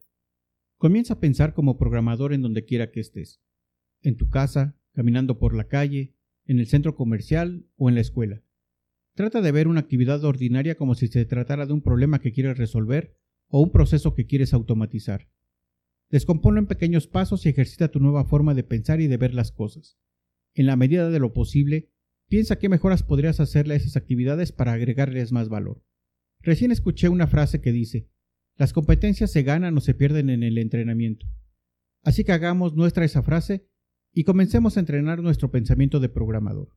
Comienza 0.78 1.12
a 1.12 1.20
pensar 1.20 1.52
como 1.52 1.76
programador 1.76 2.32
en 2.32 2.40
donde 2.40 2.64
quiera 2.64 2.90
que 2.90 3.00
estés, 3.00 3.42
en 4.00 4.16
tu 4.16 4.30
casa, 4.30 4.74
caminando 4.94 5.38
por 5.38 5.54
la 5.54 5.68
calle, 5.68 6.14
en 6.46 6.60
el 6.60 6.66
centro 6.66 6.94
comercial 6.94 7.66
o 7.76 7.90
en 7.90 7.94
la 7.94 8.00
escuela. 8.00 8.42
Trata 9.14 9.42
de 9.42 9.52
ver 9.52 9.68
una 9.68 9.80
actividad 9.80 10.24
ordinaria 10.24 10.76
como 10.76 10.94
si 10.94 11.08
se 11.08 11.26
tratara 11.26 11.66
de 11.66 11.74
un 11.74 11.82
problema 11.82 12.20
que 12.20 12.32
quieres 12.32 12.56
resolver 12.56 13.19
o 13.50 13.60
un 13.60 13.70
proceso 13.70 14.14
que 14.14 14.26
quieres 14.26 14.54
automatizar. 14.54 15.28
Descomponlo 16.08 16.60
en 16.60 16.66
pequeños 16.66 17.06
pasos 17.06 17.44
y 17.44 17.50
ejercita 17.50 17.90
tu 17.90 18.00
nueva 18.00 18.24
forma 18.24 18.54
de 18.54 18.64
pensar 18.64 19.00
y 19.00 19.06
de 19.06 19.16
ver 19.16 19.34
las 19.34 19.52
cosas. 19.52 19.98
En 20.54 20.66
la 20.66 20.76
medida 20.76 21.10
de 21.10 21.18
lo 21.20 21.32
posible, 21.32 21.92
piensa 22.28 22.58
qué 22.58 22.68
mejoras 22.68 23.02
podrías 23.02 23.38
hacerle 23.38 23.74
a 23.74 23.76
esas 23.76 23.96
actividades 23.96 24.52
para 24.52 24.72
agregarles 24.72 25.30
más 25.32 25.48
valor. 25.48 25.84
Recién 26.40 26.70
escuché 26.70 27.08
una 27.08 27.26
frase 27.26 27.60
que 27.60 27.72
dice, 27.72 28.08
las 28.56 28.72
competencias 28.72 29.30
se 29.30 29.42
ganan 29.42 29.76
o 29.76 29.80
se 29.80 29.94
pierden 29.94 30.30
en 30.30 30.42
el 30.42 30.58
entrenamiento. 30.58 31.26
Así 32.02 32.24
que 32.24 32.32
hagamos 32.32 32.74
nuestra 32.74 33.04
esa 33.04 33.22
frase 33.22 33.68
y 34.12 34.24
comencemos 34.24 34.76
a 34.76 34.80
entrenar 34.80 35.22
nuestro 35.22 35.50
pensamiento 35.50 36.00
de 36.00 36.08
programador. 36.08 36.76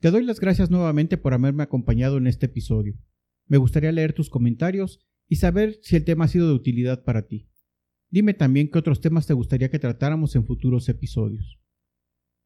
Te 0.00 0.10
doy 0.10 0.24
las 0.24 0.40
gracias 0.40 0.70
nuevamente 0.70 1.16
por 1.16 1.32
haberme 1.32 1.62
acompañado 1.62 2.18
en 2.18 2.26
este 2.26 2.46
episodio. 2.46 2.98
Me 3.46 3.56
gustaría 3.56 3.92
leer 3.92 4.12
tus 4.12 4.30
comentarios 4.30 5.06
y 5.32 5.36
saber 5.36 5.78
si 5.80 5.96
el 5.96 6.04
tema 6.04 6.26
ha 6.26 6.28
sido 6.28 6.46
de 6.46 6.52
utilidad 6.52 7.04
para 7.04 7.26
ti. 7.26 7.48
Dime 8.10 8.34
también 8.34 8.70
qué 8.70 8.78
otros 8.78 9.00
temas 9.00 9.26
te 9.26 9.32
gustaría 9.32 9.70
que 9.70 9.78
tratáramos 9.78 10.36
en 10.36 10.44
futuros 10.44 10.90
episodios. 10.90 11.58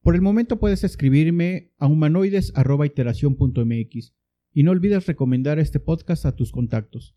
Por 0.03 0.15
el 0.15 0.23
momento 0.23 0.61
puedes 0.61 0.85
escribirme 0.85 1.73
a 1.79 1.89
humanoides.iteración.mx 1.89 4.15
y 4.53 4.63
no 4.63 4.71
olvides 4.71 5.05
recomendar 5.05 5.59
este 5.59 5.81
podcast 5.81 6.27
a 6.27 6.37
tus 6.37 6.53
contactos. 6.53 7.17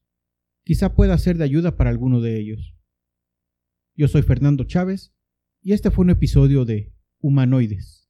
Quizá 0.63 0.95
pueda 0.95 1.15
ser 1.19 1.37
de 1.37 1.43
ayuda 1.43 1.77
para 1.77 1.91
alguno 1.91 2.19
de 2.19 2.39
ellos. 2.39 2.75
Yo 3.95 4.07
soy 4.07 4.23
Fernando 4.23 4.63
Chávez 4.63 5.13
y 5.61 5.73
este 5.73 5.91
fue 5.91 6.05
un 6.05 6.09
episodio 6.09 6.65
de 6.65 6.95
Humanoides. 7.19 8.08